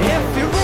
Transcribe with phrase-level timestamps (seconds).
[0.00, 0.57] If your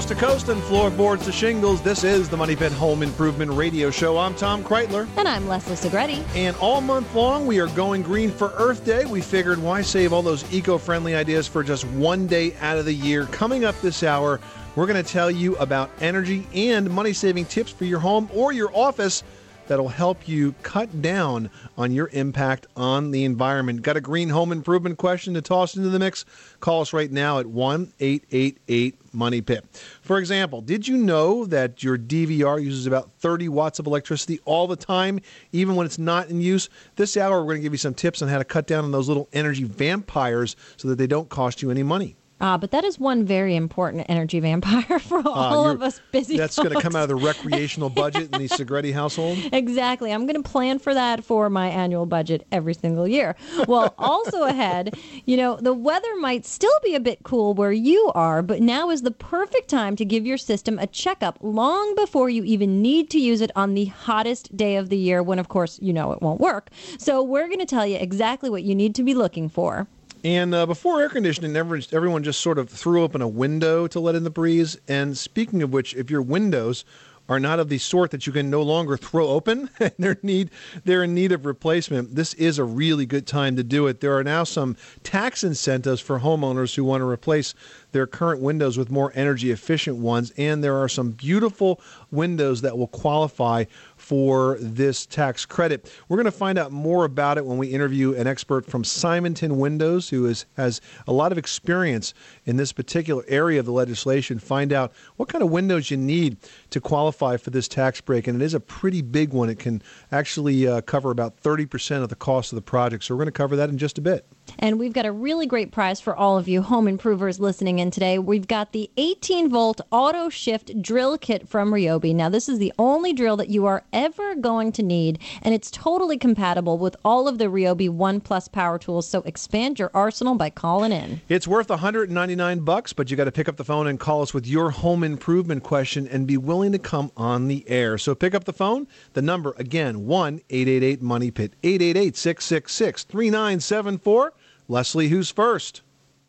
[0.00, 3.90] Coast to coast and floorboards to shingles, this is the Money Pit Home Improvement Radio
[3.90, 4.16] Show.
[4.16, 5.06] I'm Tom Kraeutler.
[5.18, 6.24] And I'm Leslie Segrete.
[6.34, 9.04] And all month long, we are going green for Earth Day.
[9.04, 12.86] We figured why save all those eco friendly ideas for just one day out of
[12.86, 13.26] the year?
[13.26, 14.40] Coming up this hour,
[14.74, 18.52] we're going to tell you about energy and money saving tips for your home or
[18.52, 19.22] your office
[19.70, 23.82] that'll help you cut down on your impact on the environment.
[23.82, 26.24] Got a green home improvement question to toss into the mix?
[26.58, 29.64] Call us right now at 1 888 Money Pit.
[30.02, 34.66] For example, did you know that your DVR uses about 30 watts of electricity all
[34.66, 35.20] the time,
[35.52, 36.68] even when it's not in use?
[36.96, 38.90] This hour, we're going to give you some tips on how to cut down on
[38.90, 42.16] those little energy vampires so that they don't cost you any money.
[42.42, 46.00] Ah, but that is one very important energy vampire for Uh, all you're- of us
[46.10, 49.38] busy That's going to come out of the recreational budget in the Segrete household.
[49.52, 50.10] Exactly.
[50.12, 53.36] I'm going to plan for that for my annual budget every single year.
[53.68, 54.94] Well, also ahead,
[55.26, 58.88] you know, the weather might still be a bit cool where you are, but now
[58.90, 63.10] is the perfect time to give your system a checkup long before you even need
[63.10, 66.12] to use it on the hottest day of the year when, of course, you know
[66.12, 66.70] it won't work.
[66.98, 69.86] So, we're going to tell you exactly what you need to be looking for.
[70.22, 74.14] And uh, before air conditioning, everyone, just sort of threw open a window to let
[74.14, 74.76] in the breeze.
[74.86, 76.84] And speaking of which, if your windows
[77.30, 80.50] are not of the sort that you can no longer throw open and they're need
[80.84, 84.00] they're in need of replacement, this is a really good time to do it.
[84.00, 87.54] There are now some tax incentives for homeowners who want to replace
[87.92, 91.80] their current windows with more energy efficient ones, and there are some beautiful
[92.10, 93.64] windows that will qualify
[94.00, 95.92] for this tax credit.
[96.08, 99.58] We're going to find out more about it when we interview an expert from Simonton
[99.58, 102.14] Windows who is, has a lot of experience
[102.46, 104.38] in this particular area of the legislation.
[104.38, 106.38] Find out what kind of windows you need
[106.70, 109.50] to qualify for this tax break, and it is a pretty big one.
[109.50, 113.04] It can actually uh, cover about 30% of the cost of the project.
[113.04, 114.26] So we're going to cover that in just a bit.
[114.58, 117.90] And we've got a really great prize for all of you home improvers listening in
[117.90, 118.18] today.
[118.18, 122.14] We've got the 18 volt auto shift drill kit from Ryobi.
[122.14, 125.70] Now, this is the only drill that you are ever going to need, and it's
[125.70, 129.06] totally compatible with all of the Ryobi One Plus power tools.
[129.06, 131.20] So expand your arsenal by calling in.
[131.28, 134.34] It's worth 199 bucks, but you got to pick up the phone and call us
[134.34, 137.96] with your home improvement question and be willing to come on the air.
[137.98, 138.86] So pick up the phone.
[139.12, 144.30] The number again, 1-888 Money Pit 888-666-3974.
[144.70, 145.82] Leslie, who's first?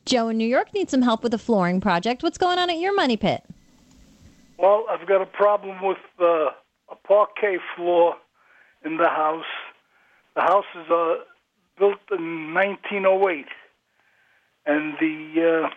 [0.05, 2.23] Joe in New York needs some help with a flooring project.
[2.23, 3.43] What's going on at your money pit?
[4.57, 6.49] Well, I've got a problem with uh,
[6.89, 8.15] a parquet floor
[8.83, 9.45] in the house.
[10.35, 11.15] The house is uh,
[11.77, 13.45] built in 1908,
[14.65, 15.69] and the uh,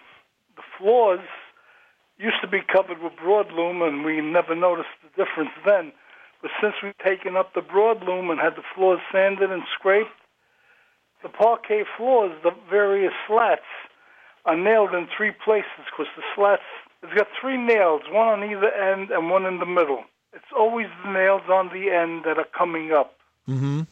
[0.57, 1.21] the floors
[2.17, 5.93] used to be covered with broadloom, and we never noticed the difference then.
[6.41, 10.11] But since we've taken up the broadloom and had the floors sanded and scraped,
[11.25, 13.63] the parquet floors, the various slats,
[14.45, 16.63] are nailed in three places because the slats
[17.03, 20.05] it's got three nails, one on either end and one in the middle.
[20.33, 23.15] It's always the nails on the end that are coming up.
[23.47, 23.83] Mm-hmm.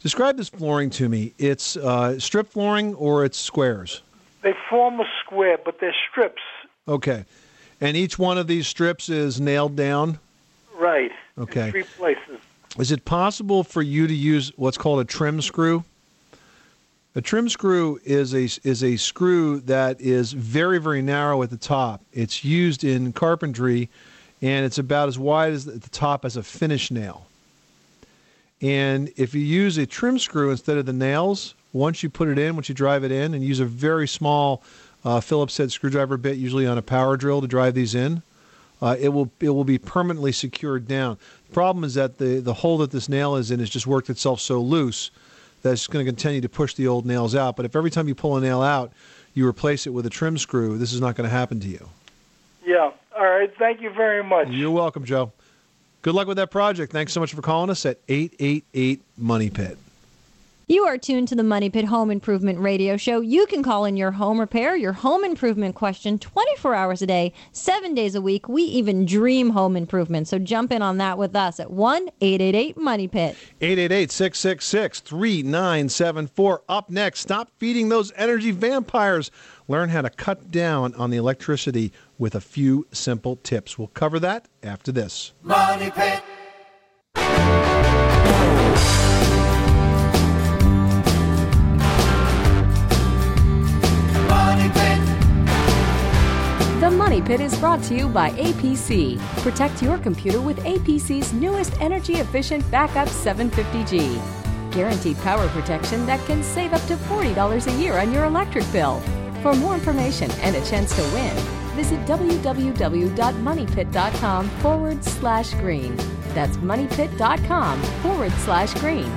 [0.00, 1.32] Describe this flooring to me.
[1.38, 4.02] It's uh, strip flooring or it's squares?
[4.42, 6.42] They form a square, but they're strips.
[6.86, 7.24] Okay.
[7.80, 10.18] And each one of these strips is nailed down?
[10.76, 11.12] Right.
[11.38, 11.66] Okay.
[11.66, 12.38] In three places.
[12.78, 15.84] Is it possible for you to use what's called a trim screw?
[17.14, 21.58] A trim screw is a is a screw that is very very narrow at the
[21.58, 22.00] top.
[22.12, 23.90] It's used in carpentry,
[24.40, 27.26] and it's about as wide as at the top as a finish nail.
[28.62, 32.38] And if you use a trim screw instead of the nails, once you put it
[32.38, 34.62] in, once you drive it in, and use a very small
[35.04, 38.22] uh, Phillips head screwdriver bit, usually on a power drill, to drive these in,
[38.80, 41.18] uh, it will it will be permanently secured down.
[41.48, 44.08] The problem is that the the hole that this nail is in has just worked
[44.08, 45.10] itself so loose
[45.62, 47.56] that it's going to continue to push the old nails out.
[47.56, 48.92] But if every time you pull a nail out,
[49.34, 51.88] you replace it with a trim screw, this is not going to happen to you.
[52.64, 52.90] Yeah.
[53.16, 53.52] All right.
[53.58, 54.48] Thank you very much.
[54.48, 55.32] You're welcome, Joe.
[56.02, 56.92] Good luck with that project.
[56.92, 59.78] Thanks so much for calling us at 888 Money Pit.
[60.68, 63.20] You are tuned to the Money Pit Home Improvement Radio Show.
[63.20, 67.32] You can call in your home repair, your home improvement question 24 hours a day,
[67.50, 68.48] seven days a week.
[68.48, 70.28] We even dream home improvement.
[70.28, 73.36] So jump in on that with us at 1 888 Money Pit.
[73.60, 76.62] 888 666 3974.
[76.68, 79.32] Up next, stop feeding those energy vampires.
[79.66, 83.78] Learn how to cut down on the electricity with a few simple tips.
[83.78, 85.32] We'll cover that after this.
[85.42, 86.22] Money Pit.
[97.12, 99.18] Money Pit is brought to you by APC.
[99.42, 104.72] Protect your computer with APC's newest energy efficient backup 750G.
[104.72, 109.00] Guaranteed power protection that can save up to $40 a year on your electric bill.
[109.42, 111.36] For more information and a chance to win,
[111.76, 115.94] visit www.moneypit.com forward slash green.
[116.32, 119.10] That's moneypit.com forward slash green.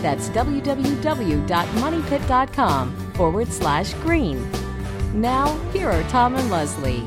[0.00, 4.65] That's www.moneypit.com forward slash green.
[5.16, 7.02] Now, here are Tom and Leslie.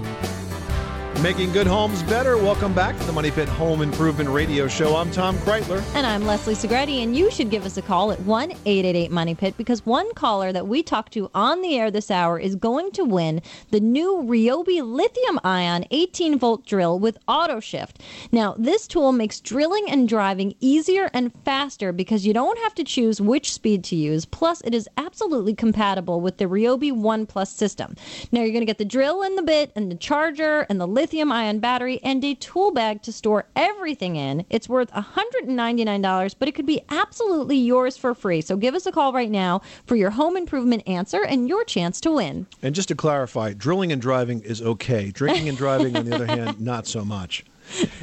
[1.23, 2.37] Making good homes better.
[2.37, 4.95] Welcome back to the Money Pit Home Improvement Radio Show.
[4.95, 5.83] I'm Tom Kraeutler.
[5.93, 9.35] And I'm Leslie Segrete, and you should give us a call at 1 888 Money
[9.35, 12.91] Pit because one caller that we talked to on the air this hour is going
[12.93, 18.01] to win the new Ryobi lithium ion 18 volt drill with auto shift.
[18.31, 22.85] Now, this tool makes drilling and driving easier and faster because you don't have to
[22.85, 24.23] choose which speed to use.
[24.23, 27.97] Plus, it is absolutely compatible with the Ryobi One Plus system.
[28.31, 30.87] Now, you're going to get the drill and the bit and the charger and the
[30.87, 34.45] lithium ion battery and a tool bag to store everything in.
[34.49, 38.41] It's worth $199, but it could be absolutely yours for free.
[38.41, 41.99] So give us a call right now for your home improvement answer and your chance
[42.01, 42.47] to win.
[42.61, 45.11] And just to clarify, drilling and driving is okay.
[45.11, 47.43] Drinking and driving, on the other hand, not so much.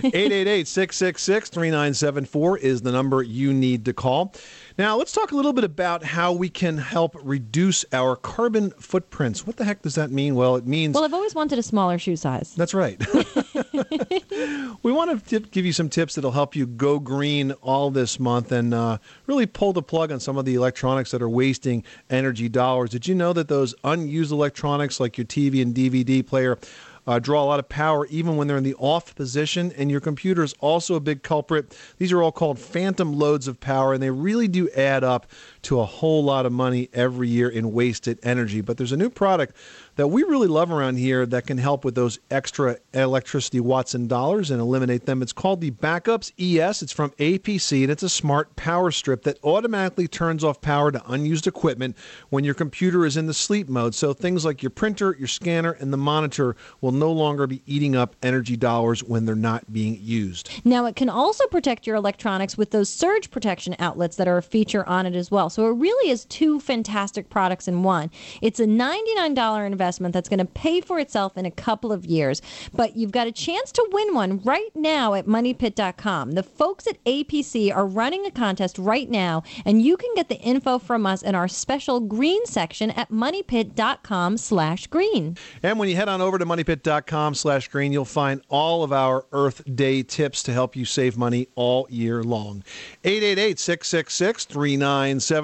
[0.04, 4.32] 888 666 3974 is the number you need to call.
[4.78, 9.46] Now, let's talk a little bit about how we can help reduce our carbon footprints.
[9.46, 10.34] What the heck does that mean?
[10.34, 10.94] Well, it means.
[10.94, 12.54] Well, I've always wanted a smaller shoe size.
[12.54, 13.00] That's right.
[14.82, 18.20] we want to tip, give you some tips that'll help you go green all this
[18.20, 21.82] month and uh, really pull the plug on some of the electronics that are wasting
[22.10, 22.90] energy dollars.
[22.90, 26.58] Did you know that those unused electronics like your TV and DVD player
[27.06, 30.00] uh, draw a lot of power even when they're in the off position, and your
[30.00, 31.76] computer is also a big culprit.
[31.98, 35.26] These are all called phantom loads of power, and they really do add up
[35.66, 38.60] to a whole lot of money every year in wasted energy.
[38.60, 39.56] But there's a new product
[39.96, 44.08] that we really love around here that can help with those extra electricity watts and
[44.08, 45.22] dollars and eliminate them.
[45.22, 46.82] It's called the Backups ES.
[46.82, 51.02] It's from APC and it's a smart power strip that automatically turns off power to
[51.10, 51.96] unused equipment
[52.28, 53.94] when your computer is in the sleep mode.
[53.94, 57.96] So things like your printer, your scanner, and the monitor will no longer be eating
[57.96, 60.48] up energy dollars when they're not being used.
[60.64, 64.42] Now, it can also protect your electronics with those surge protection outlets that are a
[64.42, 65.50] feature on it as well.
[65.56, 68.10] So it really is two fantastic products in one.
[68.42, 72.42] It's a $99 investment that's going to pay for itself in a couple of years,
[72.74, 76.32] but you've got a chance to win one right now at moneypit.com.
[76.32, 80.38] The folks at APC are running a contest right now, and you can get the
[80.40, 85.38] info from us in our special green section at moneypit.com slash green.
[85.62, 89.24] And when you head on over to moneypit.com slash green, you'll find all of our
[89.32, 92.62] Earth Day tips to help you save money all year long.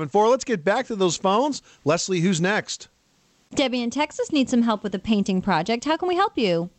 [0.01, 0.31] 888-666-3974.
[0.31, 1.63] Let's get back to those phones.
[1.85, 2.89] Leslie, who's next?
[3.55, 5.85] Debbie in Texas needs some help with a painting project.
[5.85, 6.71] How can we help you?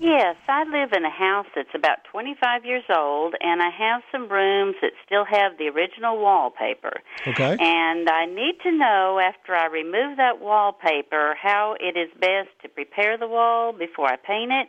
[0.00, 4.28] Yes, I live in a house that's about 25 years old, and I have some
[4.28, 7.00] rooms that still have the original wallpaper.
[7.26, 7.56] Okay.
[7.58, 12.68] And I need to know after I remove that wallpaper how it is best to
[12.68, 14.68] prepare the wall before I paint it.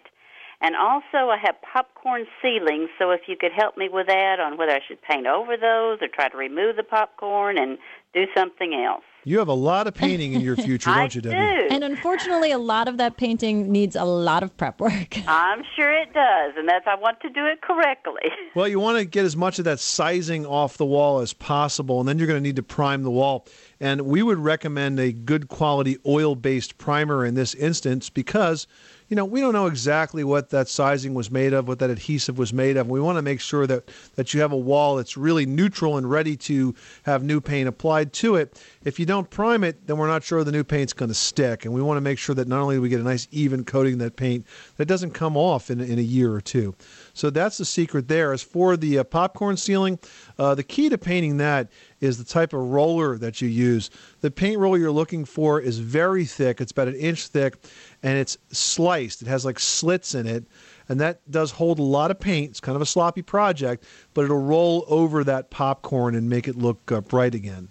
[0.61, 4.57] And also, I have popcorn ceilings, so if you could help me with that on
[4.57, 7.77] whether I should paint over those or try to remove the popcorn and
[8.13, 9.03] do something else.
[9.23, 11.69] You have a lot of painting in your future, don't you, Debbie?
[11.69, 11.75] do.
[11.75, 15.17] And unfortunately, a lot of that painting needs a lot of prep work.
[15.27, 18.13] I'm sure it does, and that's I want to do it correctly.
[18.55, 21.99] Well, you want to get as much of that sizing off the wall as possible,
[21.99, 23.45] and then you're going to need to prime the wall.
[23.79, 28.65] And we would recommend a good quality oil based primer in this instance because,
[29.09, 32.37] you know, we don't know exactly what that sizing was made of, what that adhesive
[32.37, 32.87] was made of.
[32.87, 36.09] We want to make sure that, that you have a wall that's really neutral and
[36.09, 38.63] ready to have new paint applied to it.
[38.83, 41.65] If you don't prime it, then we're not sure the new paint's going to stick.
[41.65, 43.65] And we want to make sure that not only do we get a nice even
[43.65, 44.45] coating that paint,
[44.77, 46.75] that doesn't come off in, in a year or two.
[47.13, 48.31] So that's the secret there.
[48.31, 49.97] As for the uh, popcorn ceiling,
[50.37, 53.89] uh, the key to painting that is the type of roller that you use.
[54.21, 56.61] The paint roller you're looking for is very thick.
[56.61, 57.57] It's about an inch thick,
[58.03, 59.21] and it's sliced.
[59.21, 60.45] It has like slits in it.
[60.87, 62.49] and that does hold a lot of paint.
[62.49, 66.55] It's kind of a sloppy project, but it'll roll over that popcorn and make it
[66.57, 67.67] look uh, bright again.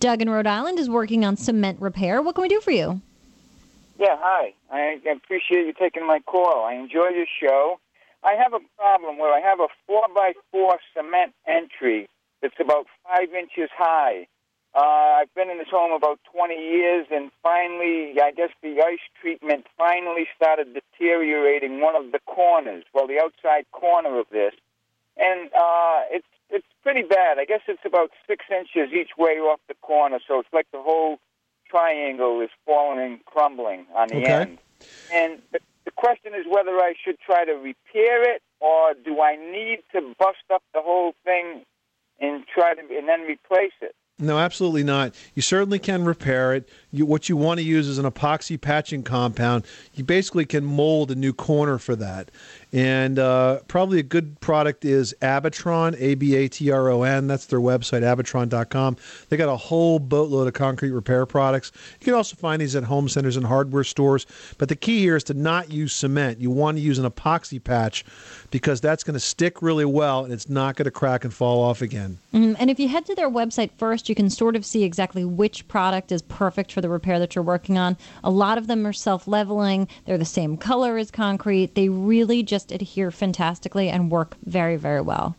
[0.00, 2.22] Doug in Rhode Island is working on cement repair.
[2.22, 3.00] What can we do for you?
[3.98, 4.52] Yeah, hi.
[4.70, 6.64] I appreciate you taking my call.
[6.64, 7.80] I enjoy your show.
[8.22, 12.08] I have a problem where I have a four by four cement entry
[12.46, 14.28] that's about five inches high.
[14.74, 19.02] Uh, I've been in this home about 20 years, and finally, I guess the ice
[19.20, 24.52] treatment finally started deteriorating one of the corners, well, the outside corner of this,
[25.16, 27.40] and uh, it's it's pretty bad.
[27.40, 30.82] I guess it's about six inches each way off the corner, so it's like the
[30.82, 31.18] whole
[31.68, 34.42] triangle is falling and crumbling on the Okay.
[34.42, 34.58] end.
[35.12, 39.34] And the, the question is whether I should try to repair it or do I
[39.34, 41.64] need to bust up the whole thing
[42.20, 43.94] and try to and then replace it.
[44.18, 45.14] No, absolutely not.
[45.34, 46.68] You certainly can repair it.
[46.92, 49.66] You, what you want to use is an epoxy patching compound.
[49.94, 52.30] You basically can mold a new corner for that.
[52.72, 57.26] And uh, probably a good product is Abatron, A B A T R O N.
[57.26, 58.96] That's their website, abatron.com.
[59.28, 61.72] They got a whole boatload of concrete repair products.
[62.00, 64.26] You can also find these at home centers and hardware stores.
[64.58, 66.40] But the key here is to not use cement.
[66.40, 68.04] You want to use an epoxy patch
[68.50, 71.62] because that's going to stick really well and it's not going to crack and fall
[71.62, 72.18] off again.
[72.34, 72.56] Mhm.
[72.58, 75.66] And if you head to their website first, you can sort of see exactly which
[75.68, 77.96] product is perfect for the repair that you're working on.
[78.24, 81.74] A lot of them are self leveling, they're the same color as concrete.
[81.74, 85.36] They really just adhere fantastically and work very, very well.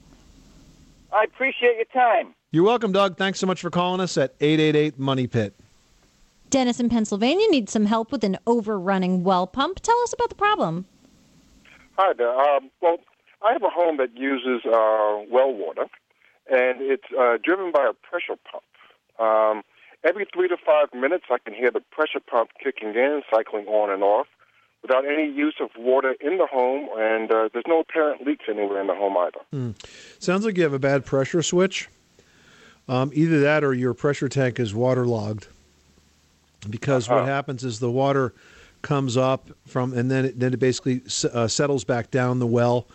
[1.12, 2.34] I appreciate your time.
[2.52, 3.18] You're welcome, Doug.
[3.18, 5.54] Thanks so much for calling us at 888 Money Pit.
[6.50, 9.80] Dennis in Pennsylvania needs some help with an overrunning well pump.
[9.82, 10.86] Tell us about the problem.
[11.98, 12.40] Hi there.
[12.40, 12.98] Um, well,
[13.42, 15.88] I have a home that uses uh, well water,
[16.50, 18.64] and it's uh, driven by a pressure pump.
[19.20, 19.64] Um,
[20.04, 23.90] every three to five minutes, I can hear the pressure pump kicking in, cycling on
[23.90, 24.28] and off,
[24.82, 28.80] without any use of water in the home, and uh, there's no apparent leaks anywhere
[28.82, 29.40] in the home either.
[29.52, 29.72] Hmm.
[30.20, 31.90] Sounds like you have a bad pressure switch.
[32.90, 35.48] Um, either that or your pressure tank is waterlogged.
[36.70, 37.28] Because what Uh-huh.
[37.28, 38.34] happens is the water
[38.82, 42.48] comes up from, and then it, then it basically s- uh, settles back down the
[42.48, 42.88] well,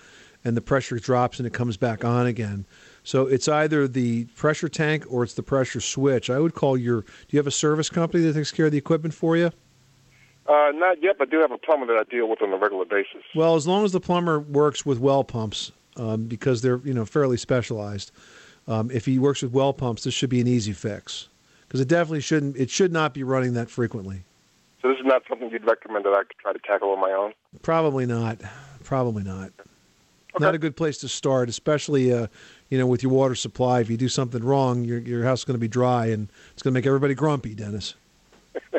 [0.44, 2.64] and the pressure drops and it comes back on again.
[3.04, 6.30] So it's either the pressure tank or it's the pressure switch.
[6.30, 7.02] I would call your.
[7.02, 9.50] Do you have a service company that takes care of the equipment for you?
[10.46, 12.56] Uh, not yet, but I do have a plumber that I deal with on a
[12.56, 13.22] regular basis.
[13.34, 17.04] Well, as long as the plumber works with well pumps, um, because they're you know
[17.04, 18.12] fairly specialized.
[18.68, 21.28] Um, if he works with well pumps, this should be an easy fix
[21.66, 22.56] because it definitely shouldn't.
[22.56, 24.22] It should not be running that frequently.
[24.80, 27.12] So this is not something you'd recommend that I could try to tackle on my
[27.12, 27.32] own.
[27.62, 28.38] Probably not.
[28.82, 29.52] Probably not.
[30.40, 32.26] Not a good place to start, especially uh,
[32.72, 33.80] you know with your water supply.
[33.80, 36.62] If you do something wrong, your your house is going to be dry and it's
[36.62, 37.94] going to make everybody grumpy, Dennis.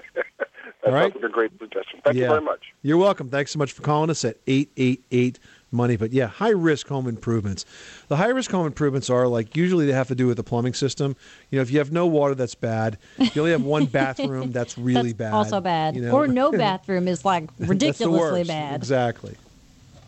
[0.84, 1.14] That All right.
[1.14, 2.02] sounds like a great suggestion.
[2.04, 2.28] Thank you Yeah.
[2.30, 2.60] very much.
[2.82, 3.30] You're welcome.
[3.30, 5.40] Thanks so much for calling us at 888
[5.72, 5.96] money.
[5.96, 7.66] But yeah, high risk home improvements.
[8.10, 10.74] The high risk home improvements are like usually they have to do with the plumbing
[10.74, 11.16] system.
[11.52, 12.98] You know, if you have no water, that's bad.
[13.18, 15.34] If you only have one bathroom, that's really That's bad.
[15.34, 15.96] Also bad.
[15.96, 16.12] you know?
[16.12, 18.48] Or no bathroom is like That's the ridiculously worst.
[18.50, 18.76] bad.
[18.76, 19.38] Exactly.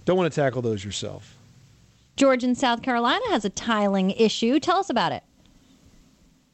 [0.03, 1.34] Don't want to tackle those yourself.
[2.15, 4.59] George in South Carolina has a tiling issue.
[4.59, 5.23] Tell us about it.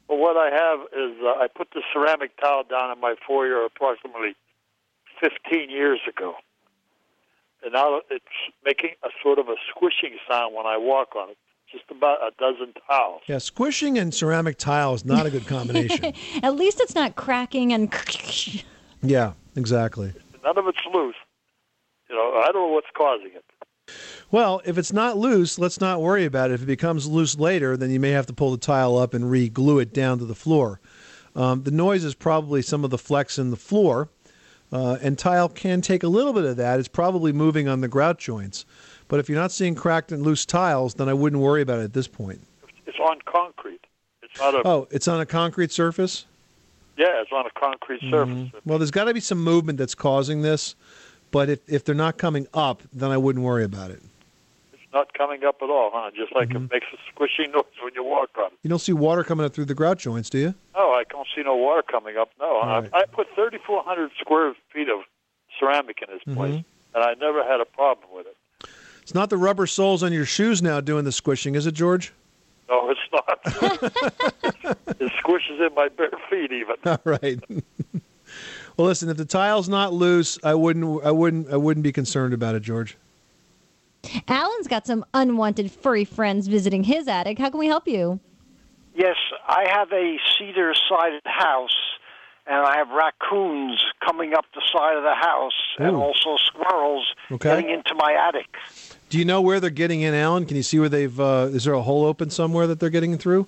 [0.08, 3.64] Well, what I have is uh, I put the ceramic tile down in my foyer
[3.64, 4.34] approximately
[5.20, 6.34] 15 years ago.
[7.62, 8.24] And now it's
[8.64, 11.38] making a sort of a squishing sound when I walk on it.
[11.70, 13.22] Just about a dozen tiles.
[13.26, 16.12] Yeah, squishing and ceramic tile is not a good combination.
[16.42, 17.90] At least it's not cracking and.
[19.02, 20.12] yeah, exactly.
[20.44, 21.14] None of it's loose.
[22.10, 23.44] You know, I don't know what's causing it.
[24.32, 26.54] Well, if it's not loose, let's not worry about it.
[26.54, 29.30] If it becomes loose later, then you may have to pull the tile up and
[29.30, 30.80] re-glue it down to the floor.
[31.36, 34.08] Um, the noise is probably some of the flex in the floor,
[34.72, 36.78] uh, and tile can take a little bit of that.
[36.78, 38.64] It's probably moving on the grout joints.
[39.08, 41.84] But if you're not seeing cracked and loose tiles, then I wouldn't worry about it
[41.84, 42.40] at this point.
[42.86, 43.86] It's on concrete.
[44.22, 44.66] It's not a.
[44.66, 46.24] Oh, it's on a concrete surface?
[46.96, 48.50] Yeah, it's on a concrete surface.
[48.64, 50.74] Well, there's got to be some movement that's causing this,
[51.30, 54.02] but if, if they're not coming up, then I wouldn't worry about it.
[54.92, 56.10] Not coming up at all, huh?
[56.14, 56.64] Just like Mm-hmm.
[56.66, 58.58] it makes a squishy noise when you walk on it.
[58.62, 60.54] You don't see water coming up through the grout joints, do you?
[60.74, 62.30] No, I don't see no water coming up.
[62.38, 62.90] No, Right.
[62.92, 65.00] I, I put 3,400 square feet of
[65.58, 66.64] ceramic in this place, Mhm.
[66.94, 68.36] and I never had a problem with it.
[69.02, 72.12] It's not the rubber soles on your shoes now doing the squishing, is it, George?
[72.68, 73.38] No, it's not.
[75.00, 76.76] it squishes in my bare feet, even.
[76.86, 77.40] All right.
[78.76, 82.34] well, listen, if the tile's not loose, I wouldn't, I wouldn't, I wouldn't be concerned
[82.34, 82.96] about it, George.
[84.28, 87.38] Alan's got some unwanted furry friends visiting his attic.
[87.38, 88.20] How can we help you?
[88.94, 89.16] Yes,
[89.46, 91.74] I have a cedar sided house,
[92.46, 97.48] and I have raccoons coming up the side of the house, and also squirrels Okay.
[97.48, 98.56] getting into my attic.
[99.08, 100.44] Do you know where they're getting in, Alan?
[100.46, 101.18] Can you see where they've?
[101.18, 103.46] Uh, is there a hole open somewhere that they're getting through?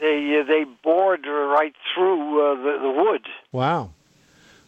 [0.00, 3.26] They uh, they bored right through uh, the the wood.
[3.52, 3.90] Wow.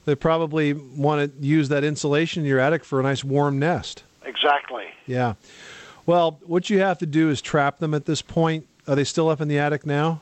[0.06, 4.02] They probably want to use that insulation in your attic for a nice warm nest.
[4.24, 4.84] Exactly.
[5.06, 5.34] Yeah.
[6.06, 8.66] Well, what you have to do is trap them at this point.
[8.86, 10.20] Are they still up in the attic now?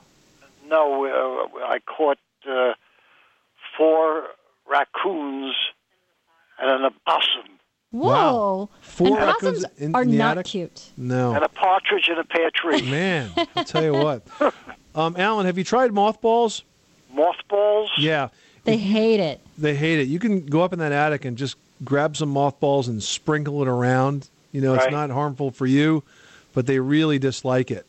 [0.68, 2.18] No, uh, I caught
[2.49, 2.73] uh,
[3.76, 4.25] four
[4.71, 5.54] raccoons
[6.59, 7.59] and an opossum.
[7.90, 8.71] Whoa.
[8.80, 10.47] Four and raccoons in- are in the not attic?
[10.50, 10.90] cute.
[10.97, 11.35] No.
[11.35, 12.80] And a partridge in a pear tree.
[12.90, 14.23] Man, I'll tell you what.
[14.94, 16.64] Um, Alan, have you tried mothballs?
[17.14, 17.90] Mothballs?
[17.97, 18.28] Yeah.
[18.64, 19.40] They hate it.
[19.56, 20.06] They hate it.
[20.06, 23.68] You can go up in that attic and just grab some mothballs and sprinkle it
[23.68, 24.28] around.
[24.52, 26.02] You know, it's not harmful for you,
[26.52, 27.86] but they really dislike it.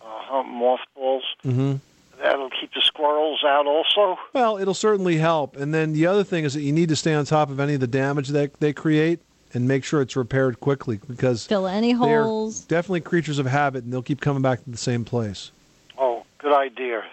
[0.00, 1.24] Uh-huh, mothballs.
[1.42, 1.74] hmm
[2.20, 4.18] That'll keep the squirrels out also.
[4.32, 5.56] Well, it'll certainly help.
[5.56, 7.74] And then the other thing is that you need to stay on top of any
[7.74, 9.20] of the damage that they create
[9.54, 12.60] and make sure it's repaired quickly because Fill any holes.
[12.62, 15.52] definitely creatures of habit and they'll keep coming back to the same place.
[15.96, 17.04] Oh, good idea.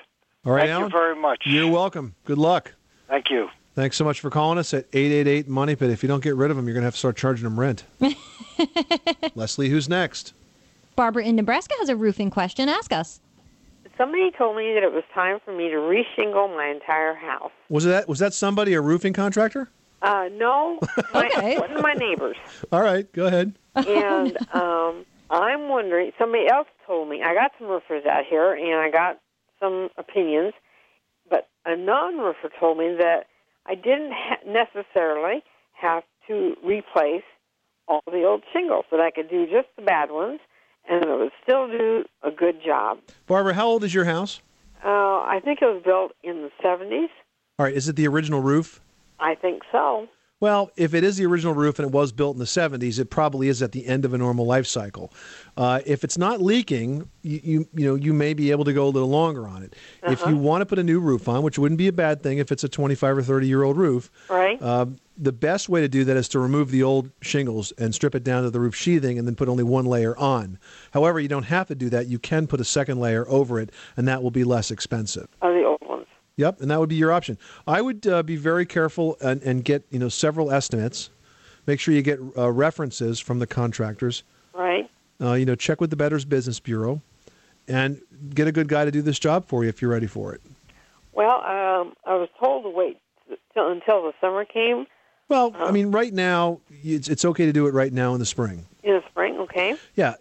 [0.43, 0.83] All right, Thank Alan?
[0.85, 1.43] you very much.
[1.45, 2.15] You're welcome.
[2.25, 2.73] Good luck.
[3.07, 3.49] Thank you.
[3.75, 5.89] Thanks so much for calling us at 888 Money Pit.
[5.89, 7.59] If you don't get rid of them, you're going to have to start charging them
[7.59, 7.83] rent.
[9.35, 10.33] Leslie, who's next?
[10.95, 12.69] Barbara in Nebraska has a roofing question.
[12.69, 13.19] Ask us.
[13.97, 17.51] Somebody told me that it was time for me to reshingle my entire house.
[17.67, 19.69] Was that was that somebody a roofing contractor?
[20.01, 20.79] Uh, no,
[21.13, 22.37] my, one of my neighbors.
[22.71, 23.57] All right, go ahead.
[23.75, 28.79] And um, I'm wondering, somebody else told me, I got some roofers out here and
[28.79, 29.19] I got
[29.59, 30.53] some opinions,
[31.29, 33.27] but a non roofer told me that
[33.65, 35.43] I didn't ha- necessarily
[35.73, 37.23] have to replace
[37.87, 40.39] all the old shingles, but I could do just the bad ones
[40.89, 42.99] and it would still do a good job.
[43.27, 44.41] Barbara, how old is your house?
[44.83, 47.07] Uh, I think it was built in the 70s.
[47.57, 48.81] All right, is it the original roof?
[49.19, 50.07] I think so.
[50.41, 53.09] Well, if it is the original roof and it was built in the 70s, it
[53.09, 55.13] probably is at the end of a normal life cycle.
[55.55, 58.85] Uh, if it's not leaking, you, you you know you may be able to go
[58.85, 59.75] a little longer on it.
[60.03, 60.31] If Uh-huh.
[60.31, 62.51] you want to put a new roof on, which wouldn't be a bad thing if
[62.51, 64.61] it's a 25 or 30 year old roof, Right.
[64.61, 68.13] uh, the best way to do that is to remove the old shingles and strip
[68.13, 70.59] it down to the roof sheathing and then put only one layer on.
[70.91, 72.07] However, you don't have to do that.
[72.07, 75.29] You can put a second layer over it, and that will be less expensive.
[75.29, 75.54] Of the old ones.
[76.37, 77.37] Yep, and that would be your option.
[77.65, 81.09] I would uh, be very careful and, and get you know several estimates.
[81.65, 84.23] Make sure you get uh, references from the contractors.
[84.53, 84.89] Right.
[85.19, 87.01] Uh, you know, check with the Betters Business Bureau,
[87.67, 88.01] and
[88.33, 90.41] get a good guy to do this job for you if you're ready for it.
[91.13, 92.99] Well, um, I was told to wait
[93.53, 94.85] till, until the summer came
[95.29, 98.25] Well, I mean, right now it's, it's okay to do it right now in the
[98.25, 98.65] spring.
[98.83, 99.37] in the spring.
[99.39, 99.77] Okay.
[99.95, 100.15] Yeah,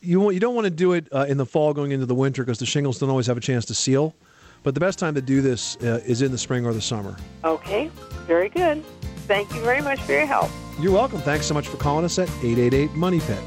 [0.00, 2.14] you want, you don't want to do it uh, in the fall going into the
[2.16, 4.14] winter because the shingles don't always have a chance to seal.
[4.62, 7.16] But the best time to do this uh, is in the spring or the summer.
[7.44, 7.90] Okay.
[8.26, 8.84] Very good.
[9.26, 10.50] Thank you very much for your help.
[10.80, 11.20] You're welcome.
[11.20, 13.38] Thanks so much for calling us at 888 Money Pit.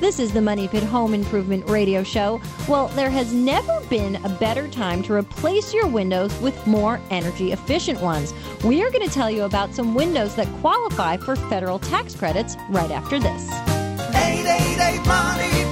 [0.00, 2.40] This is the Money Pit Home Improvement Radio Show.
[2.68, 7.52] Well, there has never been a better time to replace your windows with more energy
[7.52, 8.34] efficient ones.
[8.64, 12.56] We are going to tell you about some windows that qualify for federal tax credits
[12.68, 13.48] right after this.
[13.52, 15.62] 888 Money Pit.
[15.62, 15.71] Money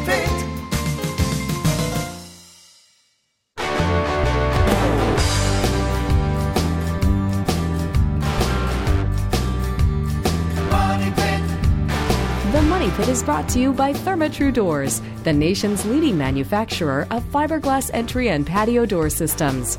[13.01, 17.91] Money Pit is brought to you by Therma-Tru Doors, the nation's leading manufacturer of fiberglass
[17.95, 19.79] entry and patio door systems.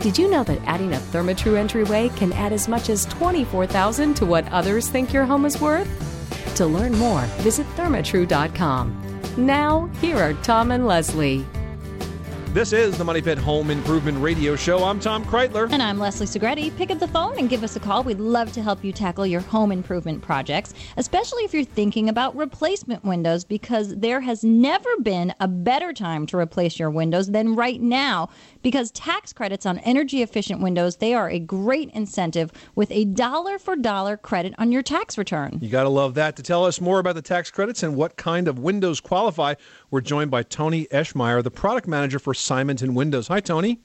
[0.00, 4.26] Did you know that adding a Therma-Tru entryway can add as much as 24000 to
[4.26, 5.88] what others think your home is worth?
[6.56, 9.20] To learn more, visit thermatru.com.
[9.38, 11.46] Now, here are Tom and Leslie.
[12.52, 14.82] This is the Money Pit Home Improvement Radio Show.
[14.82, 15.70] I'm Tom Kraeutler.
[15.70, 16.76] And I'm Leslie Segrete.
[16.76, 18.02] Pick up the phone and give us a call.
[18.02, 22.34] We'd love to help you tackle your home improvement projects, especially if you're thinking about
[22.34, 27.54] replacement windows, because there has never been a better time to replace your windows than
[27.54, 28.28] right now.
[28.62, 33.60] Because tax credits on energy efficient windows, they are a great incentive with a dollar
[33.60, 35.60] for dollar credit on your tax return.
[35.62, 36.34] You got to love that.
[36.34, 39.54] To tell us more about the tax credits and what kind of windows qualify,
[39.90, 43.28] we're joined by Tony Eschmeyer, the product manager for Simonton Windows.
[43.28, 43.80] Hi, Tony.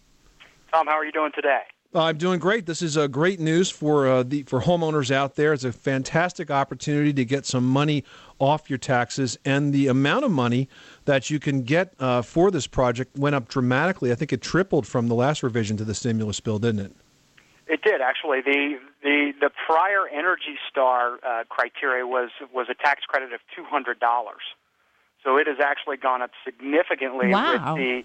[0.72, 1.62] Tom, how are you doing today?
[1.94, 2.66] Uh, I'm doing great.
[2.66, 5.54] This is uh, great news for uh, the for homeowners out there.
[5.54, 8.04] It's a fantastic opportunity to get some money
[8.38, 10.68] off your taxes, and the amount of money
[11.06, 14.12] that you can get uh, for this project went up dramatically.
[14.12, 16.92] I think it tripled from the last revision to the stimulus bill, didn't it?
[17.68, 18.42] It did actually.
[18.42, 23.64] the the The prior Energy Star uh, criteria was was a tax credit of two
[23.64, 24.42] hundred dollars,
[25.26, 27.74] so it has actually gone up significantly Wow.
[27.76, 28.04] with the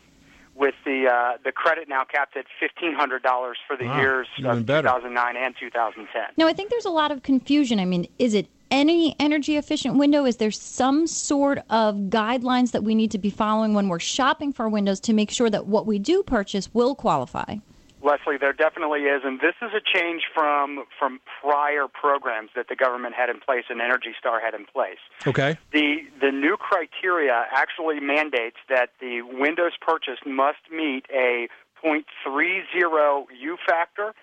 [0.56, 4.26] with the uh, the credit now capped at fifteen hundred dollars for the Ah, years
[4.44, 4.88] of better.
[4.88, 6.22] 2009 and 2010.
[6.36, 7.78] Now, I think there's a lot of confusion.
[7.78, 10.24] I mean, is it any energy efficient window?
[10.26, 14.52] Is there some sort of guidelines that we need to be following when we're shopping
[14.52, 17.56] for windows to make sure that what we do purchase will qualify?
[18.02, 22.76] Leslie, there definitely is, and this is a change from from prior programs that the
[22.76, 25.00] government had in place and Energy Star had in place.
[25.26, 25.58] Okay.
[25.72, 31.48] The the new criteria actually mandates that the windows purchased must meet a
[31.84, 34.14] 0.30 U factor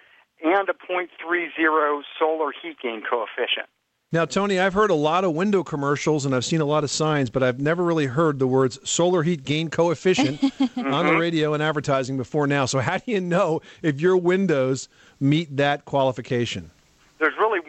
[0.44, 3.70] and a 0.30 solar heat gain coefficient.
[4.14, 6.90] Now, Tony, I've heard a lot of window commercials and I've seen a lot of
[6.90, 11.18] signs, but I've never really heard the words solar heat gain coefficient on the uh-huh.
[11.18, 12.66] radio and advertising before now.
[12.66, 14.88] So, how do you know if your windows
[15.20, 16.72] meet that qualification?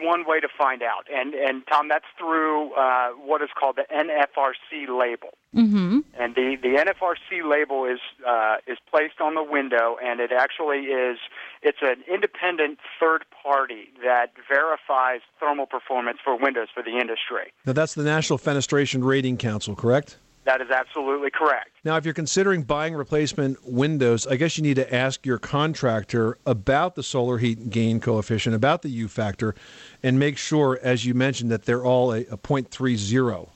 [0.09, 3.49] There's really one way to find out, and and Tom, that's through uh, what is
[3.57, 5.29] called the NFRC label.
[5.55, 5.99] Mm-hmm.
[6.19, 10.85] And the, the NFRC label is uh, is placed on the window, and it actually
[10.85, 11.17] is
[11.61, 17.53] it's an independent third party that verifies thermal performance for windows for the industry.
[17.65, 20.17] Now, that's the National Fenestration Rating Council, correct?
[20.49, 21.69] That is absolutely correct.
[21.83, 26.39] Now, if you're considering buying replacement windows, I guess you need to ask your contractor
[26.43, 29.53] about the solar heat gain coefficient, about the U factor,
[30.01, 33.47] and make sure, as you mentioned, that they're all a, a 0.30.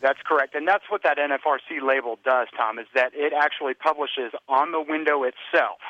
[0.00, 2.78] That's correct, and that's what that NFRC label does, Tom.
[2.78, 5.80] Is that it actually publishes on the window itself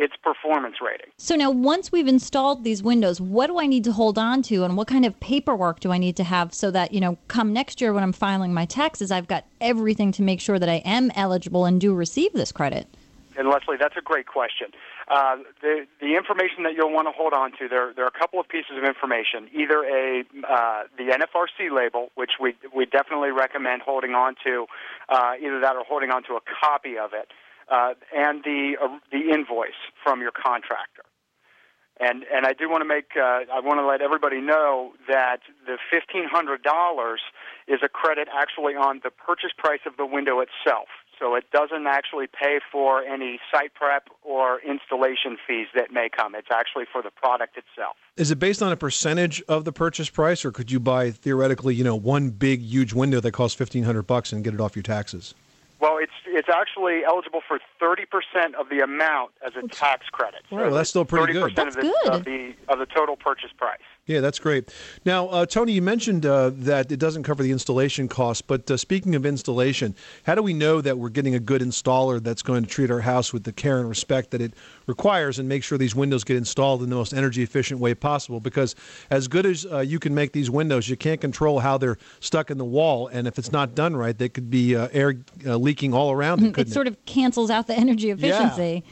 [0.00, 1.08] its performance rating.
[1.18, 4.64] So now, once we've installed these windows, what do I need to hold on to,
[4.64, 7.52] and what kind of paperwork do I need to have so that you know, come
[7.52, 10.76] next year when I'm filing my taxes, I've got everything to make sure that I
[10.86, 12.88] am eligible and do receive this credit?
[13.36, 14.68] And Leslie, that's a great question.
[15.08, 18.18] Uh, the the information that you'll want to hold on to there there are a
[18.18, 19.48] couple of pieces of information.
[19.52, 24.66] Either a uh, the NFRC label, which we we definitely recommend holding on to,
[25.10, 27.28] uh, either that or holding on to a copy of it,
[27.70, 31.04] uh, and the uh, the invoice from your contractor.
[32.00, 35.40] And and I do want to make uh, I want to let everybody know that
[35.66, 37.20] the fifteen hundred dollars
[37.68, 40.88] is a credit actually on the purchase price of the window itself.
[41.18, 46.34] So it doesn't actually pay for any site prep or installation fees that may come.
[46.34, 47.96] It's actually for the product itself.
[48.16, 51.74] Is it based on a percentage of the purchase price, or could you buy theoretically,
[51.74, 54.74] you know, one big huge window that costs fifteen hundred bucks and get it off
[54.74, 55.34] your taxes?
[55.80, 60.42] Well, it's it's actually eligible for thirty percent of the amount as a tax credit.
[60.52, 61.58] Right, well, that's still pretty good.
[61.58, 63.80] Of the of the of the total purchase price.
[64.06, 64.74] Yeah, that's great.
[65.04, 68.76] Now, uh, Tony, you mentioned uh, that it doesn't cover the installation costs, but uh,
[68.76, 72.64] speaking of installation, how do we know that we're getting a good installer that's going
[72.64, 74.54] to treat our house with the care and respect that it
[74.86, 78.40] requires and make sure these windows get installed in the most energy efficient way possible?
[78.40, 78.74] Because
[79.10, 82.50] as good as uh, you can make these windows, you can't control how they're stuck
[82.50, 85.14] in the wall, and if it's not done right, they could be uh, air
[85.46, 86.46] uh, leaking all around it.
[86.46, 88.82] It couldn't sort of cancels out the energy efficiency.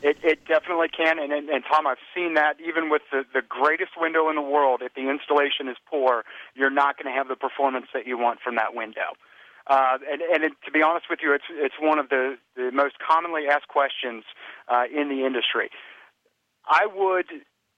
[0.00, 3.42] It, it definitely can, and, and, and Tom, I've seen that even with the, the
[3.42, 4.80] greatest window in the world.
[4.80, 6.22] If the installation is poor,
[6.54, 9.18] you're not going to have the performance that you want from that window.
[9.66, 12.70] Uh, and and it, to be honest with you, it's it's one of the, the
[12.72, 14.24] most commonly asked questions
[14.68, 15.68] uh, in the industry.
[16.64, 17.26] I would,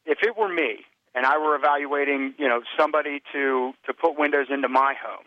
[0.06, 4.46] if it were me, and I were evaluating, you know, somebody to to put windows
[4.50, 5.24] into my home,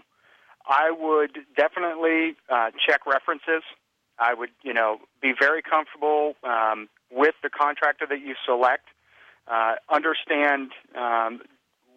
[0.65, 3.63] I would definitely uh, check references.
[4.19, 8.85] I would, you know, be very comfortable um, with the contractor that you select.
[9.47, 11.41] Uh, understand um,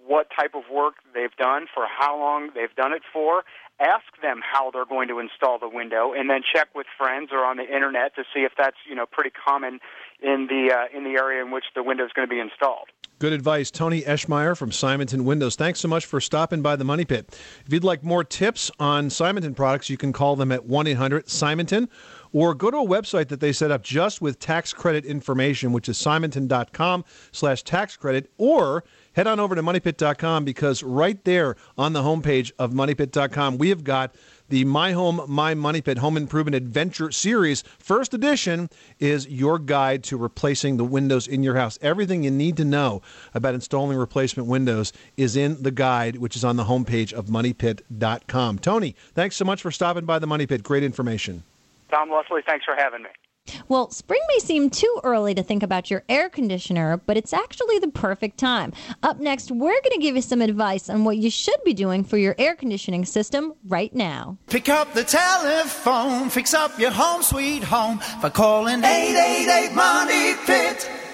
[0.07, 3.45] what type of work they've done, for how long they've done it for.
[3.79, 7.45] Ask them how they're going to install the window, and then check with friends or
[7.45, 9.81] on the internet to see if that's, you know, pretty common
[10.23, 12.89] in the uh, in the area in which the window is going to be installed.
[13.19, 13.71] Good advice.
[13.71, 15.57] Tony Eschmeyer from Simonton Windows.
[15.57, 17.39] Thanks so much for stopping by the Money Pit.
[17.65, 21.27] If you'd like more tips on Simonton products, you can call them at 1 800
[21.27, 21.89] Simonton
[22.35, 25.89] or go to a website that they set up just with tax credit information, which
[25.89, 31.95] is simonton.com slash tax credit, or head on over to moneypit.com because right there on
[31.95, 34.15] the homepage of moneypit.com, we have got
[34.49, 37.63] the My Home, My Money Pit Home Improvement Adventure Series.
[37.79, 41.79] First edition is your guide to replacing the windows in your house.
[41.83, 43.03] Everything you need to know
[43.35, 48.59] about installing replacement windows is in the guide, which is on the homepage of moneypit.com.
[48.59, 50.63] Tony, thanks so much for stopping by the Money Pit.
[50.63, 51.43] Great information.
[51.91, 53.11] Tom Leslie, thanks for having me.
[53.69, 57.79] Well, spring may seem too early to think about your air conditioner, but it's actually
[57.79, 58.73] the perfect time.
[59.03, 62.05] Up next, we're going to give you some advice on what you should be doing
[62.05, 64.37] for your air conditioning system right now.
[64.49, 71.06] Pick up the telephone, fix up your home sweet home by calling 888 Money Pit.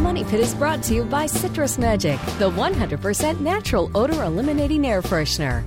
[0.00, 5.02] Money Pit is brought to you by Citrus Magic, the 100% natural odor eliminating air
[5.02, 5.62] freshener.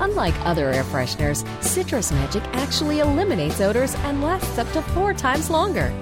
[0.00, 5.50] Unlike other air fresheners, Citrus Magic actually eliminates odors and lasts up to four times
[5.50, 5.92] longer.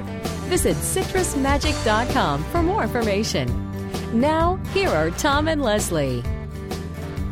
[0.49, 3.49] Visit citrusmagic.com for more information.
[4.13, 6.23] Now, here are Tom and Leslie.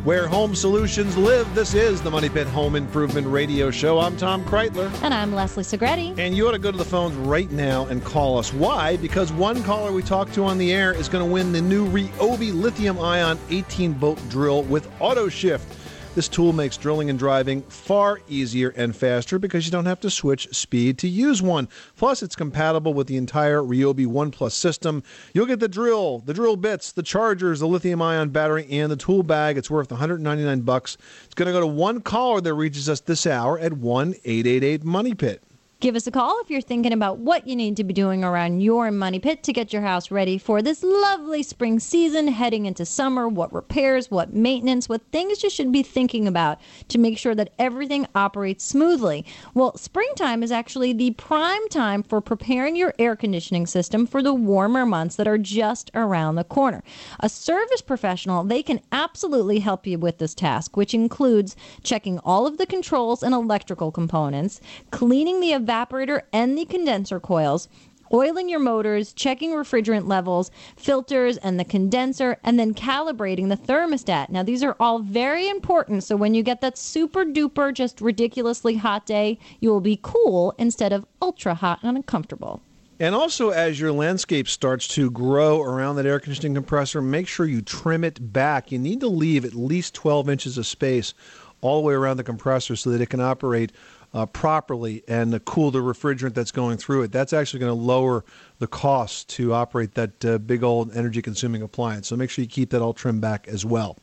[0.03, 3.99] Where home solutions live, this is the Money Pit Home Improvement Radio Show.
[3.99, 4.91] I'm Tom Kraeutler.
[5.03, 6.17] And I'm Leslie Segrete.
[6.17, 8.51] And you ought to go to the phones right now and call us.
[8.51, 8.97] Why?
[8.97, 11.87] Because one caller we talked to on the air is going to win the new
[11.87, 15.71] Ryobi lithium ion 18 volt drill with auto shift.
[16.13, 20.09] This tool makes drilling and driving far easier and faster because you don't have to
[20.09, 21.69] switch speed to use one.
[21.95, 25.03] Plus, it's compatible with the entire Ryobi One Plus system.
[25.33, 28.97] You'll get the drill, the drill bits, the chargers, the lithium ion battery, and the
[28.97, 29.57] tool bag.
[29.57, 30.97] It's worth 199 bucks.
[31.23, 34.83] It's going to go to one caller that reaches us this hour at 1 888
[34.83, 35.41] Money Pit.
[35.81, 38.59] Give us a call if you're thinking about what you need to be doing around
[38.59, 42.85] your money pit to get your house ready for this lovely spring season heading into
[42.85, 43.27] summer.
[43.27, 47.53] What repairs, what maintenance, what things you should be thinking about to make sure that
[47.57, 49.25] everything operates smoothly.
[49.55, 54.35] Well, springtime is actually the prime time for preparing your air conditioning system for the
[54.35, 56.83] warmer months that are just around the corner.
[57.21, 62.45] A service professional, they can absolutely help you with this task, which includes checking all
[62.45, 67.67] of the controls and electrical components, cleaning the evaporator and the condenser coils,
[68.13, 74.29] oiling your motors, checking refrigerant levels, filters, and the condenser, and then calibrating the thermostat.
[74.29, 76.03] Now, these are all very important.
[76.03, 80.53] So, when you get that super duper, just ridiculously hot day, you will be cool
[80.57, 82.61] instead of ultra hot and uncomfortable.
[82.99, 87.47] And also, as your landscape starts to grow around that air conditioning compressor, make sure
[87.47, 88.71] you trim it back.
[88.71, 91.15] You need to leave at least 12 inches of space
[91.61, 93.71] all the way around the compressor so that it can operate
[94.13, 97.11] uh, properly and uh, cool the refrigerant that's going through it.
[97.11, 98.25] That's actually going to lower
[98.59, 102.07] the cost to operate that uh, big old energy consuming appliance.
[102.07, 103.97] So make sure you keep that all trimmed back as well.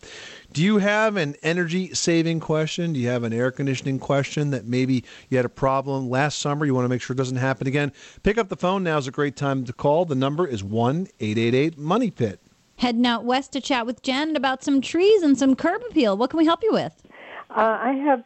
[0.53, 2.93] Do you have an energy saving question?
[2.95, 6.65] Do you have an air conditioning question that maybe you had a problem last summer?
[6.65, 7.93] You want to make sure it doesn't happen again?
[8.23, 8.83] Pick up the phone.
[8.83, 10.05] Now is a great time to call.
[10.07, 12.41] The number is 1 888 Money Pit.
[12.77, 16.17] Heading out west to chat with Jen about some trees and some curb appeal.
[16.17, 17.03] What can we help you with?
[17.51, 18.23] Uh, I have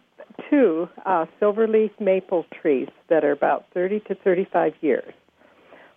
[0.50, 5.12] two uh, silverleaf maple trees that are about 30 to 35 years.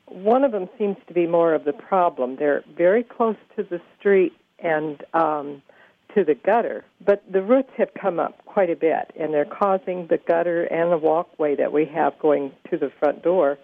[0.07, 2.35] One of them seems to be more of the problem.
[2.35, 5.61] They're very close to the street and um,
[6.15, 10.07] to the gutter, but the roots have come up quite a bit, and they're causing
[10.07, 13.57] the gutter and the walkway that we have going to the front door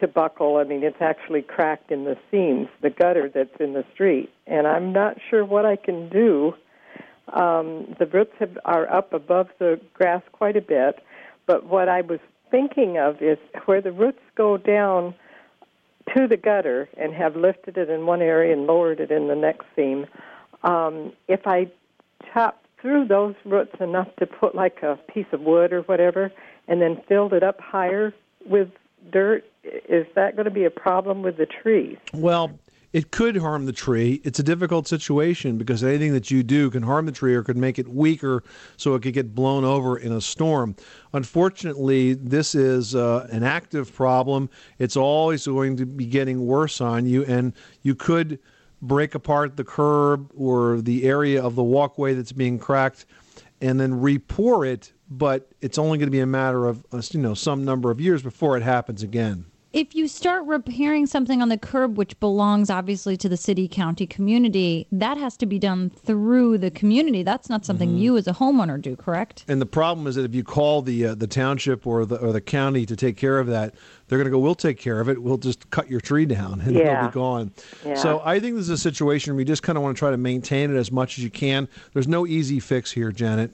[0.00, 0.56] to buckle.
[0.56, 4.66] I mean, it's actually cracked in the seams, the gutter that's in the street, and
[4.66, 6.54] I'm not sure what I can do
[7.32, 11.02] um, the roots have, are up above the grass quite a bit,
[11.46, 15.14] but what I was thinking of is where the roots go down
[16.16, 19.34] to the gutter and have lifted it in one area and lowered it in the
[19.34, 20.06] next seam.
[20.62, 21.70] Um, if I
[22.32, 26.32] chop through those roots enough to put like a piece of wood or whatever,
[26.66, 28.14] and then filled it up higher
[28.46, 28.68] with
[29.10, 31.96] dirt, is that going to be a problem with the trees?
[32.12, 32.58] Well,
[32.92, 34.20] it could harm the tree.
[34.24, 37.56] It's a difficult situation because anything that you do can harm the tree or could
[37.56, 38.42] make it weaker
[38.76, 40.74] so it could get blown over in a storm.
[41.12, 44.48] Unfortunately, this is uh, an active problem.
[44.78, 48.38] It's always going to be getting worse on you, and you could
[48.80, 53.06] break apart the curb or the area of the walkway that's being cracked
[53.60, 57.20] and then repour it, but it's only going to be a matter of uh, you
[57.20, 61.50] know some number of years before it happens again if you start repairing something on
[61.50, 65.90] the curb, which belongs obviously to the city, county, community, that has to be done
[65.90, 67.22] through the community.
[67.22, 67.98] That's not something Mhm.
[68.00, 69.44] you as a homeowner do, correct?
[69.46, 72.32] And the problem is that if you call the uh, the township or the or
[72.32, 73.74] the county to take care of that,
[74.08, 75.22] they're going to go, "We'll take care of it.
[75.22, 76.98] We'll just cut your tree down and Yeah.
[77.00, 77.50] it'll be gone."
[77.84, 77.94] Yeah.
[77.94, 80.10] So I think this is a situation where you just kind of want to try
[80.10, 81.68] to maintain it as much as you can.
[81.92, 83.52] There's no easy fix here, Janet.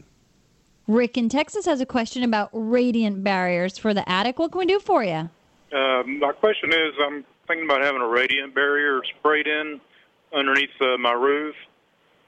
[0.87, 4.38] Rick in Texas has a question about radiant barriers for the attic.
[4.38, 5.31] What can we do for you?
[5.74, 9.80] Uh, my question is, I'm thinking about having a radiant barrier sprayed in
[10.34, 11.54] underneath uh, my roof,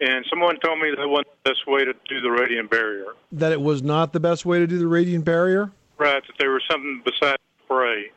[0.00, 3.06] and someone told me that wasn't the best way to do the radiant barrier.
[3.32, 5.70] That it was not the best way to do the radiant barrier.
[5.98, 8.10] Right, that there was something besides spray.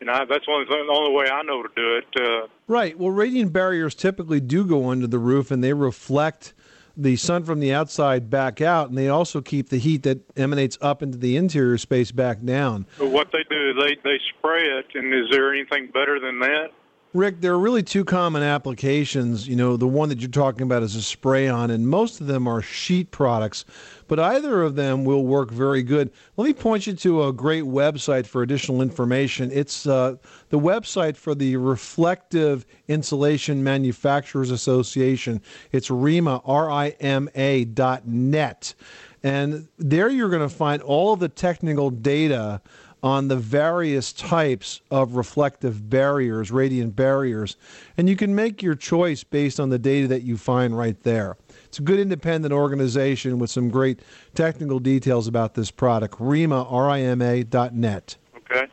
[0.00, 2.04] And I, that's the only, the only way I know to do it.
[2.20, 2.98] Uh, Right.
[2.98, 6.52] Well, radiant barriers typically do go under the roof and they reflect
[6.96, 10.78] the sun from the outside back out, and they also keep the heat that emanates
[10.80, 12.86] up into the interior space back down.
[12.98, 16.68] but what they do, they they spray it, and is there anything better than that?
[17.16, 19.48] Rick, there are really two common applications.
[19.48, 22.26] You know, the one that you're talking about is a spray on, and most of
[22.26, 23.64] them are sheet products,
[24.06, 26.10] but either of them will work very good.
[26.36, 29.50] Let me point you to a great website for additional information.
[29.50, 30.16] It's uh,
[30.50, 35.40] the website for the Reflective Insulation Manufacturers Association.
[35.72, 38.74] It's RIMA, R I M A dot net.
[39.22, 42.60] And there you're going to find all of the technical data
[43.06, 47.56] on the various types of reflective barriers, radiant barriers,
[47.96, 51.36] and you can make your choice based on the data that you find right there.
[51.66, 54.00] It's a good independent organization with some great
[54.34, 56.16] technical details about this product.
[56.18, 58.16] RIMA, R-I-M-A dot net.
[58.38, 58.66] Okay.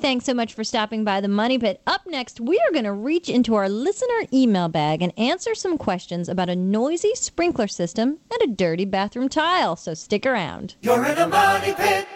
[0.00, 1.80] Thanks so much for stopping by the Money Pit.
[1.86, 5.78] Up next, we are going to reach into our listener email bag and answer some
[5.78, 9.76] questions about a noisy sprinkler system and a dirty bathroom tile.
[9.76, 10.74] So stick around.
[10.82, 12.08] You're in a money pit.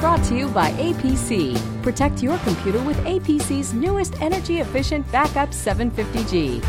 [0.00, 1.56] Brought to you by APC.
[1.82, 6.60] Protect your computer with APC's newest energy efficient backup 750G.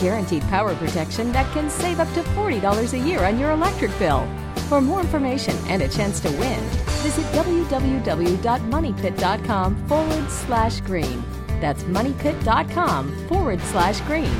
[0.00, 4.26] Guaranteed power protection that can save up to $40 a year on your electric bill.
[4.68, 6.60] For more information and a chance to win,
[7.02, 11.22] visit www.moneypit.com forward slash green.
[11.60, 14.32] That's moneypit.com forward slash green.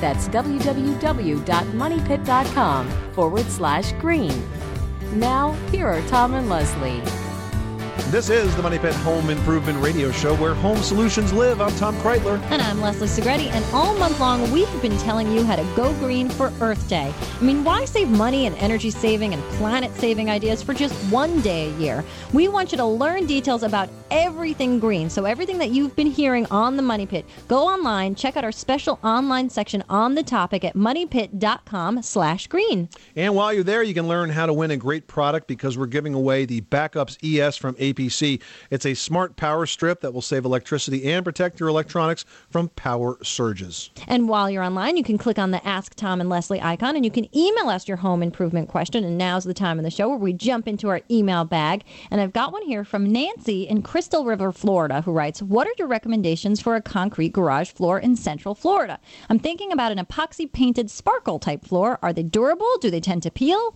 [0.00, 4.48] That's www.moneypit.com forward slash green.
[5.14, 7.00] Now, here are Tom and Leslie.
[8.10, 11.60] This is the Money Pit Home Improvement Radio Show where home solutions live.
[11.60, 12.40] I'm Tom Kraeutler.
[12.50, 15.92] And I'm Leslie Segrete, and all month long we've been telling you how to go
[15.98, 17.12] green for Earth Day.
[17.38, 21.42] I mean, why save money and energy saving and planet saving ideas for just one
[21.42, 22.02] day a year?
[22.32, 25.10] We want you to learn details about everything green.
[25.10, 28.52] So everything that you've been hearing on the Money Pit, go online, check out our
[28.52, 32.88] special online section on the topic at moneypit.com slash green.
[33.16, 35.84] And while you're there, you can learn how to win a great product because we're
[35.84, 38.40] giving away the Backups ES from APC.
[38.70, 43.18] It's a smart power strip that will save electricity and protect your electronics from power
[43.22, 43.90] surges.
[44.06, 47.04] And while you're online, you can click on the Ask Tom and Leslie icon and
[47.04, 49.04] you can email us your home improvement question.
[49.04, 51.84] And now's the time in the show where we jump into our email bag.
[52.10, 55.74] And I've got one here from Nancy in Crystal River, Florida, who writes What are
[55.78, 59.00] your recommendations for a concrete garage floor in Central Florida?
[59.28, 61.98] I'm thinking about an epoxy painted sparkle type floor.
[62.02, 62.78] Are they durable?
[62.80, 63.74] Do they tend to peel?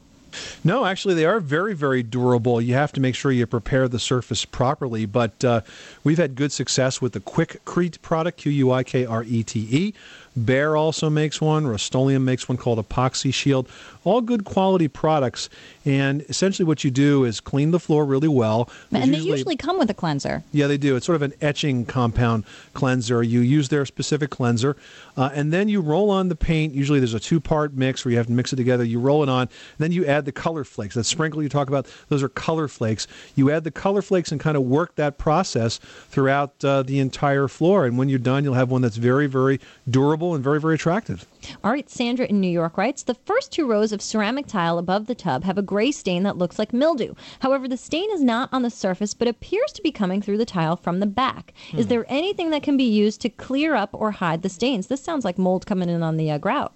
[0.65, 2.61] No, actually, they are very, very durable.
[2.61, 5.07] You have to make sure you prepare the surface properly.
[5.07, 5.61] But uh,
[6.05, 9.69] we've had good success with the Quikrete product, Q U I K R E T
[9.71, 9.95] E.
[10.39, 11.67] Behr also makes one.
[11.67, 13.69] Rust-Oleum makes one called Epoxy Shield.
[14.03, 15.51] All good quality products.
[15.85, 18.69] And essentially, what you do is clean the floor really well.
[18.91, 20.43] There's and they usually come with a cleanser.
[20.53, 20.97] yeah, they do.
[20.97, 23.23] It's sort of an etching compound cleanser.
[23.23, 24.77] You use their specific cleanser,
[25.17, 26.75] uh, and then you roll on the paint.
[26.75, 28.85] Usually, there's a two-part mix where you have to mix it together.
[28.85, 30.95] You roll it on, then you add the color flakes.
[30.95, 33.07] That sprinkle you talk about, those are color flakes.
[33.35, 37.49] You add the color flakes and kind of work that process throughout uh, the entire
[37.49, 37.87] floor.
[37.87, 41.27] And when you're done, you'll have one that's very, very durable and very, very attractive.
[41.65, 45.07] All right, Sandra in New York writes The first two rows of ceramic tile above
[45.07, 47.15] the tub have a gray stain that looks like mildew.
[47.41, 50.45] However, the stain is not on the surface but appears to be coming through the
[50.45, 51.55] tile from the back.
[51.73, 51.89] Is Hmm.
[51.89, 54.89] there anything that can be used to clear up or hide the stains?
[54.89, 56.75] This sounds like mold coming in on the uh, grout.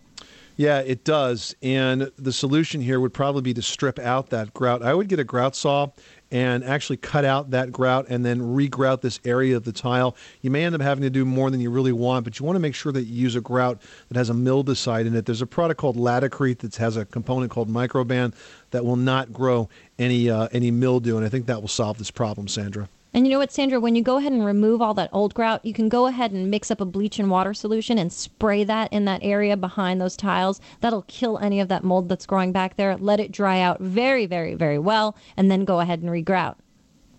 [0.56, 1.54] Yeah, it does.
[1.62, 4.82] And the solution here would probably be to strip out that grout.
[4.82, 5.88] I would get a grout saw
[6.30, 10.16] and actually cut out that grout and then regrout this area of the tile.
[10.40, 12.56] You may end up having to do more than you really want, but you want
[12.56, 15.26] to make sure that you use a grout that has a mildewcide in it.
[15.26, 18.34] There's a product called Laticrete that has a component called Microban
[18.70, 22.10] that will not grow any uh, any mildew, and I think that will solve this
[22.10, 22.88] problem, Sandra.
[23.16, 23.80] And you know what, Sandra?
[23.80, 26.50] When you go ahead and remove all that old grout, you can go ahead and
[26.50, 30.18] mix up a bleach and water solution and spray that in that area behind those
[30.18, 30.60] tiles.
[30.82, 32.94] That'll kill any of that mold that's growing back there.
[32.98, 36.56] Let it dry out very, very, very well, and then go ahead and regrout.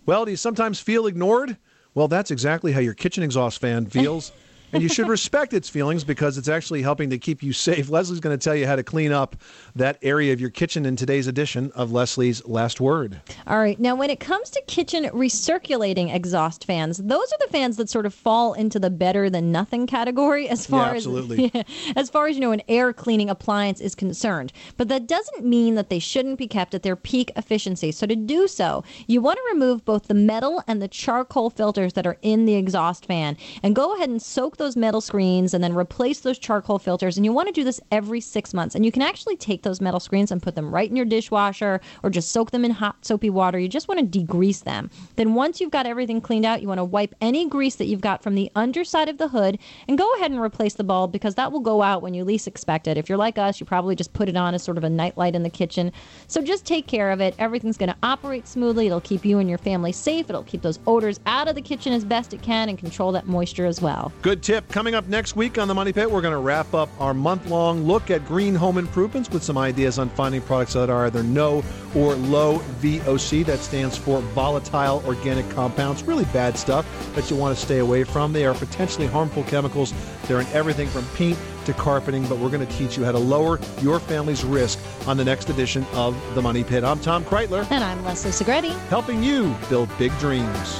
[0.05, 1.57] Well, do you sometimes feel ignored?
[1.95, 4.31] Well, that's exactly how your kitchen exhaust fan feels.
[4.73, 7.89] And you should respect its feelings because it's actually helping to keep you safe.
[7.89, 9.35] Leslie's going to tell you how to clean up
[9.75, 13.21] that area of your kitchen in today's edition of Leslie's Last Word.
[13.45, 13.79] All right.
[13.79, 18.05] Now, when it comes to kitchen recirculating exhaust fans, those are the fans that sort
[18.07, 21.51] of fall into the better than nothing category as far Yeah, absolutely.
[21.95, 24.53] as as far as you know an air cleaning appliance is concerned.
[24.77, 27.91] But that doesn't mean that they shouldn't be kept at their peak efficiency.
[27.91, 31.93] So to do so, you want to remove both the metal and the charcoal filters
[31.93, 35.63] that are in the exhaust fan and go ahead and soak those metal screens and
[35.63, 37.17] then replace those charcoal filters.
[37.17, 38.75] And you want to do this every six months.
[38.75, 41.81] And you can actually take those metal screens and put them right in your dishwasher
[42.03, 43.59] or just soak them in hot soapy water.
[43.59, 44.89] You just want to degrease them.
[45.15, 48.01] Then once you've got everything cleaned out, you want to wipe any grease that you've
[48.01, 51.35] got from the underside of the hood and go ahead and replace the bulb because
[51.35, 52.97] that will go out when you least expect it.
[52.97, 55.35] If you're like us, you probably just put it on as sort of a nightlight
[55.35, 55.91] in the kitchen.
[56.27, 57.35] So just take care of it.
[57.39, 58.87] Everything's going to operate smoothly.
[58.87, 60.29] It'll keep you and your family safe.
[60.29, 63.27] It'll keep those odors out of the kitchen as best it can and control that
[63.27, 64.11] moisture as well.
[64.21, 64.65] Good tip.
[64.69, 67.47] Coming up next week on the Money Pit, we're going to wrap up our month
[67.47, 71.21] long look at green home improvements with some ideas on finding products that are either
[71.21, 71.61] no
[71.93, 73.45] or low VOC.
[73.45, 76.01] That stands for volatile organic compounds.
[76.03, 78.31] Really bad stuff that you want to stay away from.
[78.31, 79.93] They are potentially harmful chemicals.
[80.27, 83.19] They're in everything from paint to carpeting, but we're going to teach you how to
[83.19, 86.85] lower your family's risk on the next edition of The Money Pit.
[86.85, 87.69] I'm Tom Kraeutler.
[87.69, 88.71] And I'm Leslie Segrete.
[88.87, 90.79] Helping you build big dreams.